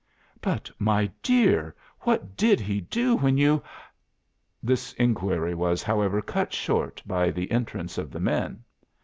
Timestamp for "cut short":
6.23-7.03